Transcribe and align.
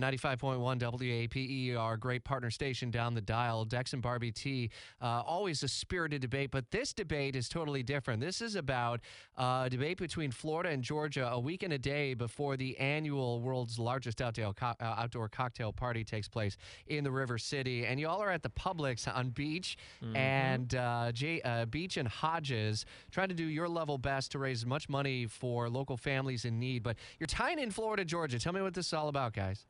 95.1 0.00 0.78
WAPE, 0.78 1.76
our 1.76 1.96
great 1.96 2.22
partner 2.22 2.50
station 2.52 2.88
down 2.88 3.14
the 3.14 3.20
dial. 3.20 3.64
Dex 3.64 3.92
and 3.92 4.00
Barbie 4.00 4.30
T, 4.30 4.70
uh, 5.02 5.22
always 5.26 5.64
a 5.64 5.68
spirited 5.68 6.20
debate, 6.22 6.52
but 6.52 6.70
this 6.70 6.92
debate 6.92 7.34
is 7.34 7.48
totally 7.48 7.82
different. 7.82 8.20
This 8.20 8.40
is 8.40 8.54
about 8.54 9.00
uh, 9.36 9.64
a 9.66 9.70
debate 9.70 9.98
between 9.98 10.30
Florida 10.30 10.68
and 10.68 10.84
Georgia 10.84 11.28
a 11.32 11.40
week 11.40 11.64
and 11.64 11.72
a 11.72 11.78
day 11.78 12.14
before 12.14 12.56
the 12.56 12.78
annual 12.78 13.40
world's 13.40 13.76
largest 13.76 14.22
outdoor, 14.22 14.54
co- 14.54 14.74
uh, 14.80 14.84
outdoor 14.98 15.28
cocktail 15.28 15.72
party 15.72 16.04
takes 16.04 16.28
place 16.28 16.56
in 16.86 17.02
the 17.02 17.10
River 17.10 17.36
City. 17.36 17.84
And 17.84 17.98
y'all 17.98 18.22
are 18.22 18.30
at 18.30 18.44
the 18.44 18.50
Publix 18.50 19.12
on 19.12 19.30
Beach 19.30 19.76
and 20.14 20.76
uh, 20.76 21.10
J- 21.10 21.42
uh, 21.42 21.64
Beach 21.64 21.96
and 21.96 22.06
Hodges, 22.06 22.86
trying 23.10 23.30
to 23.30 23.34
do 23.34 23.44
your 23.46 23.68
level 23.68 23.98
best 23.98 24.30
to 24.30 24.38
raise 24.38 24.60
as 24.60 24.66
much 24.66 24.88
money 24.88 25.26
for 25.26 25.68
local 25.68 25.96
families 25.96 26.44
in 26.44 26.60
need. 26.60 26.84
But 26.84 26.98
you're 27.18 27.26
tying 27.26 27.58
in 27.58 27.72
Florida, 27.72 28.04
Georgia. 28.04 28.38
Tell 28.38 28.52
me 28.52 28.62
what 28.62 28.74
this 28.74 28.86
is 28.86 28.92
all 28.92 29.08
about, 29.08 29.32
guys. 29.32 29.66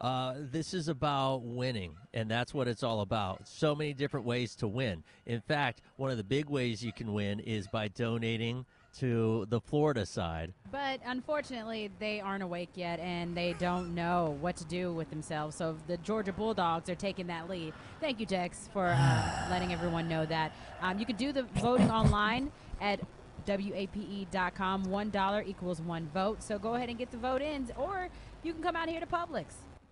Uh, 0.00 0.34
this 0.38 0.74
is 0.74 0.88
about 0.88 1.42
winning, 1.42 1.94
and 2.12 2.30
that's 2.30 2.52
what 2.52 2.68
it's 2.68 2.82
all 2.82 3.00
about. 3.00 3.48
So 3.48 3.74
many 3.74 3.94
different 3.94 4.26
ways 4.26 4.54
to 4.56 4.68
win. 4.68 5.02
In 5.24 5.40
fact, 5.40 5.80
one 5.96 6.10
of 6.10 6.18
the 6.18 6.24
big 6.24 6.50
ways 6.50 6.84
you 6.84 6.92
can 6.92 7.14
win 7.14 7.40
is 7.40 7.66
by 7.66 7.88
donating 7.88 8.66
to 8.98 9.46
the 9.48 9.60
Florida 9.60 10.04
side. 10.04 10.52
But 10.70 11.00
unfortunately, 11.04 11.90
they 11.98 12.20
aren't 12.20 12.42
awake 12.42 12.70
yet 12.74 12.98
and 12.98 13.36
they 13.36 13.54
don't 13.54 13.94
know 13.94 14.38
what 14.40 14.56
to 14.56 14.64
do 14.64 14.92
with 14.94 15.10
themselves. 15.10 15.54
So 15.54 15.76
the 15.86 15.98
Georgia 15.98 16.32
Bulldogs 16.32 16.88
are 16.88 16.94
taking 16.94 17.26
that 17.26 17.48
lead. 17.48 17.74
Thank 18.00 18.20
you, 18.20 18.26
Dex, 18.26 18.70
for 18.72 18.86
uh, 18.86 19.46
letting 19.50 19.72
everyone 19.72 20.08
know 20.08 20.24
that. 20.26 20.52
Um, 20.80 20.98
you 20.98 21.04
can 21.04 21.16
do 21.16 21.32
the 21.32 21.42
voting 21.42 21.90
online 21.90 22.50
at 22.80 23.00
WAPE.com. 23.46 24.86
$1 24.86 25.46
equals 25.46 25.80
one 25.82 26.08
vote. 26.12 26.42
So 26.42 26.58
go 26.58 26.74
ahead 26.74 26.88
and 26.88 26.98
get 26.98 27.10
the 27.10 27.18
vote 27.18 27.42
in, 27.42 27.70
or 27.76 28.08
you 28.42 28.54
can 28.54 28.62
come 28.62 28.76
out 28.76 28.88
here 28.88 29.00
to 29.00 29.06
Publix. 29.06 29.44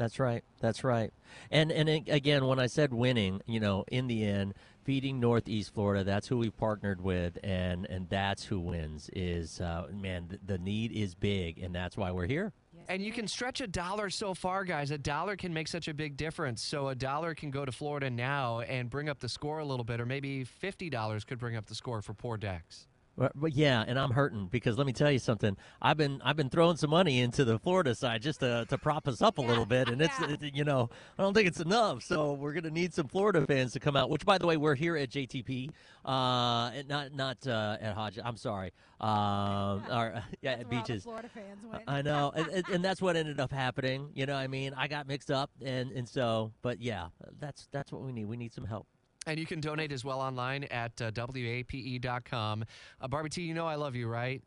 That's 0.00 0.18
right. 0.18 0.42
That's 0.60 0.82
right. 0.82 1.12
And 1.50 1.70
and 1.70 1.86
a- 1.86 2.04
again, 2.08 2.46
when 2.46 2.58
I 2.58 2.68
said 2.68 2.94
winning, 2.94 3.42
you 3.46 3.60
know, 3.60 3.84
in 3.92 4.06
the 4.06 4.24
end, 4.24 4.54
feeding 4.82 5.20
Northeast 5.20 5.74
Florida, 5.74 6.04
that's 6.04 6.26
who 6.26 6.38
we 6.38 6.48
partnered 6.48 7.02
with, 7.02 7.36
and 7.44 7.84
and 7.84 8.08
that's 8.08 8.44
who 8.44 8.60
wins. 8.60 9.10
Is 9.14 9.60
uh, 9.60 9.88
man, 9.92 10.28
the, 10.30 10.54
the 10.54 10.58
need 10.58 10.90
is 10.92 11.14
big, 11.14 11.58
and 11.58 11.74
that's 11.74 11.98
why 11.98 12.12
we're 12.12 12.26
here. 12.26 12.54
And 12.88 13.02
you 13.02 13.12
can 13.12 13.28
stretch 13.28 13.60
a 13.60 13.66
dollar 13.66 14.08
so 14.08 14.32
far, 14.32 14.64
guys. 14.64 14.90
A 14.90 14.96
dollar 14.96 15.36
can 15.36 15.52
make 15.52 15.68
such 15.68 15.86
a 15.86 15.92
big 15.92 16.16
difference. 16.16 16.62
So 16.62 16.88
a 16.88 16.94
dollar 16.94 17.34
can 17.34 17.50
go 17.50 17.66
to 17.66 17.70
Florida 17.70 18.08
now 18.08 18.60
and 18.60 18.88
bring 18.88 19.10
up 19.10 19.20
the 19.20 19.28
score 19.28 19.58
a 19.58 19.66
little 19.66 19.84
bit, 19.84 20.00
or 20.00 20.06
maybe 20.06 20.44
fifty 20.44 20.88
dollars 20.88 21.24
could 21.24 21.38
bring 21.38 21.56
up 21.56 21.66
the 21.66 21.74
score 21.74 22.00
for 22.00 22.14
poor 22.14 22.38
Dex. 22.38 22.86
But, 23.20 23.32
but 23.34 23.52
yeah, 23.52 23.84
and 23.86 23.98
I'm 23.98 24.12
hurting 24.12 24.46
because 24.46 24.78
let 24.78 24.86
me 24.86 24.94
tell 24.94 25.10
you 25.10 25.18
something. 25.18 25.54
I've 25.82 25.98
been 25.98 26.22
I've 26.24 26.36
been 26.36 26.48
throwing 26.48 26.78
some 26.78 26.88
money 26.88 27.20
into 27.20 27.44
the 27.44 27.58
Florida 27.58 27.94
side 27.94 28.22
just 28.22 28.40
to, 28.40 28.64
to 28.70 28.78
prop 28.78 29.06
us 29.06 29.20
up 29.20 29.36
a 29.36 29.42
little 29.42 29.66
bit, 29.66 29.90
and 29.90 30.00
it's 30.00 30.18
it, 30.22 30.54
you 30.54 30.64
know 30.64 30.88
I 31.18 31.22
don't 31.22 31.34
think 31.34 31.46
it's 31.46 31.60
enough. 31.60 32.02
So 32.02 32.32
we're 32.32 32.54
gonna 32.54 32.70
need 32.70 32.94
some 32.94 33.08
Florida 33.08 33.44
fans 33.44 33.74
to 33.74 33.78
come 33.78 33.94
out. 33.94 34.08
Which, 34.08 34.24
by 34.24 34.38
the 34.38 34.46
way, 34.46 34.56
we're 34.56 34.74
here 34.74 34.96
at 34.96 35.10
JTB, 35.10 35.68
uh, 36.06 36.70
and 36.74 36.88
not 36.88 37.12
not 37.14 37.46
uh, 37.46 37.76
at 37.78 37.94
Hodge. 37.94 38.18
I'm 38.24 38.38
sorry, 38.38 38.72
um, 39.02 39.82
or, 39.92 40.24
yeah, 40.40 40.56
That's 40.56 40.62
at 40.62 40.70
where 40.70 40.78
all 40.78 40.84
the 40.86 40.88
beaches. 40.88 41.02
Florida 41.02 41.28
fans 41.28 41.66
went. 41.70 41.84
I 41.86 42.00
know, 42.00 42.32
and, 42.34 42.64
and, 42.72 42.82
that's 42.82 43.02
what 43.02 43.16
ended 43.16 43.38
up 43.38 43.52
happening. 43.52 44.08
You 44.14 44.24
know, 44.24 44.32
what 44.32 44.40
I 44.40 44.46
mean, 44.46 44.72
I 44.74 44.88
got 44.88 45.06
mixed 45.06 45.30
up, 45.30 45.50
and 45.62 45.92
and 45.92 46.08
so, 46.08 46.52
but 46.62 46.80
yeah, 46.80 47.08
that's 47.38 47.68
that's 47.70 47.92
what 47.92 48.00
we 48.00 48.12
need. 48.12 48.24
We 48.24 48.38
need 48.38 48.54
some 48.54 48.64
help. 48.64 48.86
And 49.26 49.38
you 49.38 49.46
can 49.46 49.60
donate 49.60 49.92
as 49.92 50.04
well 50.04 50.20
online 50.20 50.64
at 50.64 51.00
uh, 51.00 51.10
wape.com. 51.12 52.64
Uh, 53.00 53.08
Barbie 53.08 53.28
T, 53.28 53.42
you 53.42 53.54
know 53.54 53.66
I 53.66 53.74
love 53.74 53.94
you, 53.94 54.08
right? 54.08 54.42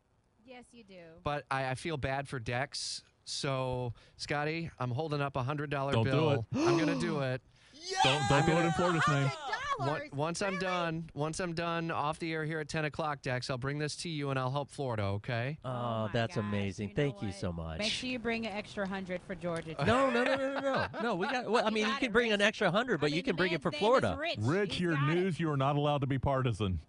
yes, 0.54 0.64
you 0.72 0.84
do. 0.84 1.00
But 1.22 1.44
I, 1.50 1.70
I 1.70 1.74
feel 1.74 1.96
bad 1.96 2.28
for 2.28 2.38
Dex. 2.38 3.02
So, 3.24 3.92
Scotty, 4.16 4.70
I'm 4.78 4.90
holding 4.90 5.20
up 5.20 5.36
a 5.36 5.42
hundred 5.42 5.70
dollar 5.70 5.92
Don't 5.92 6.04
do 6.04 6.10
bill. 6.10 6.46
I'm 6.54 6.78
gonna 6.78 6.98
do 6.98 7.20
it. 7.20 7.40
Don't 8.04 8.28
don't 8.28 8.46
do 8.46 8.52
it 8.52 8.64
in 8.64 8.72
Florida's 8.72 9.06
name. 9.08 9.30
One- 9.78 10.00
once 10.12 10.42
I'm 10.42 10.58
done, 10.58 11.10
once 11.14 11.40
I'm 11.40 11.52
done 11.54 11.90
off 11.90 12.18
the 12.18 12.32
air 12.32 12.44
here 12.44 12.60
at 12.60 12.68
10 12.68 12.84
o'clock, 12.84 13.22
Dex, 13.22 13.50
I'll 13.50 13.58
bring 13.58 13.78
this 13.78 13.96
to 13.96 14.08
you 14.08 14.30
and 14.30 14.38
I'll 14.38 14.50
help 14.50 14.70
Florida. 14.70 15.02
Okay? 15.04 15.58
Oh, 15.64 15.70
oh 15.70 15.72
my 16.06 16.10
that's 16.12 16.36
gosh, 16.36 16.44
amazing. 16.44 16.88
know 16.88 16.94
Thank 16.94 17.22
you 17.22 17.32
so 17.32 17.52
much. 17.52 17.78
Make 17.78 17.90
sure 17.92 18.08
you 18.08 18.18
bring 18.18 18.46
an 18.46 18.52
extra 18.52 18.86
hundred 18.86 19.20
for 19.26 19.34
Georgia. 19.34 19.74
No, 19.86 20.10
no, 20.10 20.24
no, 20.24 20.36
no, 20.36 20.54
no, 20.54 20.60
no. 20.60 20.86
No, 21.02 21.14
we 21.14 21.26
got. 21.26 21.50
Well, 21.50 21.66
I 21.66 21.70
mean, 21.74 21.84
you 21.86 21.90
got 21.92 22.00
can 22.00 22.12
bring 22.12 22.30
Rich. 22.30 22.34
an 22.34 22.42
extra 22.42 22.70
hundred, 22.70 23.00
but 23.00 23.06
I 23.06 23.08
mean, 23.10 23.16
you 23.16 23.22
can 23.22 23.36
bring 23.36 23.52
it 23.52 23.62
for 23.62 23.72
Florida. 23.72 24.16
Rich. 24.18 24.38
Rich, 24.40 24.80
your 24.80 24.94
got 24.94 25.10
it. 25.10 25.14
news, 25.14 25.40
you 25.40 25.50
are 25.50 25.56
not 25.56 25.76
allowed 25.76 26.00
to 26.02 26.06
be 26.06 26.18
partisan. 26.18 26.80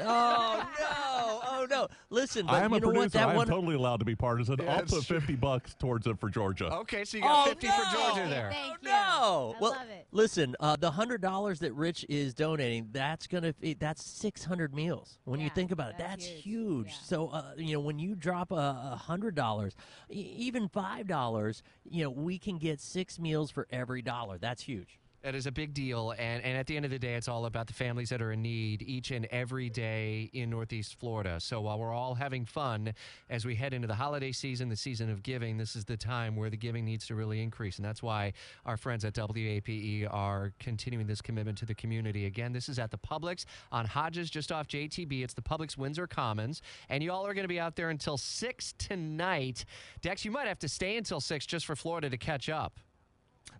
Oh 0.00 0.68
no! 0.80 1.40
Oh 1.46 1.66
no! 1.70 1.88
Listen, 2.10 2.48
I 2.48 2.60
am 2.60 2.72
a 2.72 2.80
producer. 2.80 3.18
I 3.18 3.30
am 3.30 3.36
one. 3.36 3.46
totally 3.46 3.76
allowed 3.76 3.98
to 3.98 4.04
be 4.04 4.14
partisan. 4.16 4.56
Yeah, 4.60 4.76
I'll 4.76 4.82
put 4.82 5.04
50 5.04 5.36
bucks 5.36 5.74
towards 5.74 6.06
it 6.06 6.18
for 6.18 6.28
Georgia. 6.28 6.72
Okay, 6.72 7.04
so 7.04 7.18
you 7.18 7.22
oh, 7.24 7.28
got 7.28 7.46
Oh, 7.46 7.50
50 7.50 7.66
for 7.68 7.82
Georgia 7.92 8.28
there. 8.28 8.50
Thank 8.50 8.72
oh, 8.72 8.76
you. 8.82 8.88
No. 9.24 9.54
I 9.56 9.60
well, 9.60 9.72
love 9.72 9.88
it. 9.90 10.06
listen. 10.12 10.56
Uh, 10.60 10.76
the 10.76 10.90
hundred 10.90 11.20
dollars 11.20 11.60
that 11.60 11.72
Rich 11.72 12.06
is 12.08 12.34
donating, 12.34 12.88
that's 12.92 13.26
gonna. 13.26 13.52
Be, 13.54 13.74
that's 13.74 14.04
six 14.04 14.44
hundred 14.44 14.74
meals. 14.74 15.18
When 15.24 15.40
you 15.40 15.50
think 15.50 15.70
about 15.70 15.90
it, 15.90 15.98
that's 15.98 16.24
that's 16.24 16.26
huge. 16.26 16.44
huge. 16.44 16.86
Yeah. 16.88 17.04
So, 17.04 17.28
uh, 17.28 17.52
you 17.56 17.74
know, 17.74 17.80
when 17.80 17.98
you 17.98 18.14
drop 18.14 18.52
a 18.52 18.54
a 18.54 18.96
hundred 18.96 19.34
dollars, 19.34 19.74
e- 20.10 20.34
even 20.36 20.68
five 20.68 21.06
dollars, 21.06 21.62
you 21.84 22.04
know, 22.04 22.10
we 22.10 22.38
can 22.38 22.58
get 22.58 22.80
six 22.80 23.18
meals 23.18 23.50
for 23.50 23.66
every 23.70 24.02
dollar. 24.02 24.38
That's 24.38 24.62
huge. 24.62 24.98
That 25.24 25.34
is 25.34 25.46
a 25.46 25.52
big 25.52 25.72
deal. 25.72 26.10
And, 26.18 26.44
and 26.44 26.54
at 26.54 26.66
the 26.66 26.76
end 26.76 26.84
of 26.84 26.90
the 26.90 26.98
day, 26.98 27.14
it's 27.14 27.28
all 27.28 27.46
about 27.46 27.66
the 27.66 27.72
families 27.72 28.10
that 28.10 28.20
are 28.20 28.32
in 28.32 28.42
need 28.42 28.82
each 28.82 29.10
and 29.10 29.24
every 29.30 29.70
day 29.70 30.28
in 30.34 30.50
Northeast 30.50 31.00
Florida. 31.00 31.40
So 31.40 31.62
while 31.62 31.78
we're 31.78 31.94
all 31.94 32.14
having 32.14 32.44
fun 32.44 32.92
as 33.30 33.46
we 33.46 33.54
head 33.54 33.72
into 33.72 33.88
the 33.88 33.94
holiday 33.94 34.32
season, 34.32 34.68
the 34.68 34.76
season 34.76 35.08
of 35.08 35.22
giving, 35.22 35.56
this 35.56 35.76
is 35.76 35.86
the 35.86 35.96
time 35.96 36.36
where 36.36 36.50
the 36.50 36.58
giving 36.58 36.84
needs 36.84 37.06
to 37.06 37.14
really 37.14 37.40
increase. 37.40 37.78
And 37.78 37.84
that's 37.86 38.02
why 38.02 38.34
our 38.66 38.76
friends 38.76 39.02
at 39.06 39.14
WAPE 39.14 40.06
are 40.10 40.52
continuing 40.60 41.06
this 41.06 41.22
commitment 41.22 41.56
to 41.56 41.64
the 41.64 41.74
community. 41.74 42.26
Again, 42.26 42.52
this 42.52 42.68
is 42.68 42.78
at 42.78 42.90
the 42.90 42.98
Publix 42.98 43.46
on 43.72 43.86
Hodges, 43.86 44.28
just 44.28 44.52
off 44.52 44.68
JTB. 44.68 45.24
It's 45.24 45.32
the 45.32 45.40
Publix 45.40 45.78
Windsor 45.78 46.06
Commons. 46.06 46.60
And 46.90 47.02
you 47.02 47.10
all 47.10 47.26
are 47.26 47.32
going 47.32 47.44
to 47.44 47.48
be 47.48 47.58
out 47.58 47.76
there 47.76 47.88
until 47.88 48.18
6 48.18 48.74
tonight. 48.76 49.64
Dex, 50.02 50.26
you 50.26 50.30
might 50.30 50.48
have 50.48 50.58
to 50.58 50.68
stay 50.68 50.98
until 50.98 51.18
6 51.18 51.46
just 51.46 51.64
for 51.64 51.74
Florida 51.74 52.10
to 52.10 52.18
catch 52.18 52.50
up. 52.50 52.78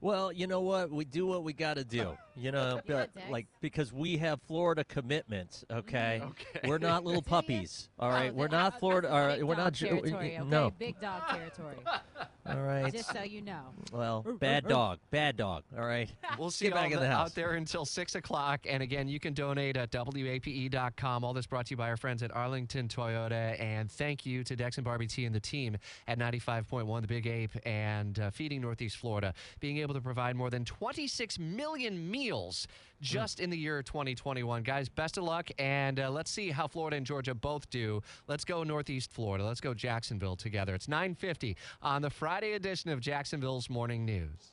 Well, 0.04 0.30
you 0.30 0.46
know 0.46 0.60
what? 0.60 0.90
We 0.90 1.06
do 1.06 1.26
what 1.26 1.44
we 1.44 1.54
got 1.54 1.78
to 1.78 1.84
do. 1.84 2.14
You 2.36 2.52
know, 2.52 2.74
Yeah, 2.74 2.80
but, 2.86 3.14
Dex. 3.14 3.30
like 3.30 3.46
because 3.62 3.90
we 3.90 4.18
have 4.18 4.38
Florida 4.46 4.84
commitments. 4.84 5.64
Okay, 5.70 6.20
Okay. 6.22 6.68
we're 6.68 6.76
not 6.76 7.04
little 7.04 7.22
puppies. 7.34 7.88
All 7.98 8.10
right, 8.10 8.30
Oh, 8.30 8.34
we're 8.34 8.48
not 8.48 8.78
Florida. 8.78 9.10
All 9.10 9.26
right, 9.26 9.42
we're 9.46 9.56
not. 9.56 9.72
Ju- 9.72 10.02
Okay? 10.04 10.38
No. 10.44 10.70
big 10.78 11.00
dog 11.00 11.22
territory. 11.30 11.76
All 12.46 12.60
right. 12.60 12.92
Just 12.92 13.10
so 13.12 13.22
you 13.22 13.40
know. 13.40 13.62
Well, 13.92 14.22
bad 14.38 14.68
dog. 14.68 14.98
Bad 15.10 15.36
dog. 15.36 15.62
All 15.78 15.84
right. 15.86 16.10
We'll 16.38 16.50
see 16.50 16.64
Get 16.64 16.70
you 16.72 16.76
all 16.76 16.82
back 16.82 16.92
in 16.92 16.98
the- 16.98 17.04
the 17.04 17.10
house. 17.10 17.28
out 17.30 17.34
there 17.36 17.52
until 17.52 17.84
6 17.84 18.14
o'clock. 18.16 18.66
And 18.68 18.82
again, 18.82 19.06
you 19.08 19.20
can 19.20 19.34
donate 19.34 19.76
at 19.76 19.92
WAPE.com. 20.38 21.22
All 21.24 21.32
this 21.32 21.46
brought 21.46 21.66
to 21.66 21.70
you 21.70 21.76
by 21.76 21.88
our 21.88 21.96
friends 21.96 22.22
at 22.22 22.34
Arlington 22.34 22.88
Toyota. 22.88 23.58
And 23.60 23.90
thank 23.90 24.26
you 24.26 24.42
to 24.44 24.56
Dex 24.56 24.76
and 24.78 24.84
Barbie 24.84 25.06
T 25.06 25.24
and 25.26 25.34
the 25.34 25.40
team 25.40 25.76
at 26.08 26.18
95.1 26.18 27.00
The 27.02 27.06
Big 27.06 27.26
Ape 27.26 27.52
and 27.66 28.18
uh, 28.18 28.30
Feeding 28.30 28.60
Northeast 28.60 28.96
Florida, 28.96 29.32
being 29.60 29.78
able 29.78 29.94
to 29.94 30.00
provide 30.00 30.34
more 30.36 30.50
than 30.50 30.64
26 30.64 31.38
million 31.38 32.10
meals 32.10 32.66
just 33.00 33.38
in 33.38 33.50
the 33.50 33.58
year 33.58 33.82
2021. 33.82 34.62
Guys, 34.62 34.88
best 34.88 35.18
of 35.18 35.24
luck. 35.24 35.50
And 35.58 36.00
uh, 36.00 36.10
let's 36.10 36.30
see 36.30 36.50
how 36.50 36.66
Florida 36.66 36.96
and 36.96 37.04
Georgia 37.04 37.34
both 37.34 37.68
do. 37.70 38.00
Let's 38.28 38.44
go 38.44 38.64
Northeast 38.64 39.12
Florida. 39.12 39.44
Let's 39.44 39.60
go 39.60 39.74
Jacksonville 39.74 40.36
together. 40.36 40.74
It's 40.74 40.88
950 40.88 41.56
on 41.82 42.02
the 42.02 42.08
Friday 42.34 42.54
edition 42.54 42.90
of 42.90 42.98
Jacksonville's 42.98 43.70
Morning 43.70 44.04
News. 44.04 44.50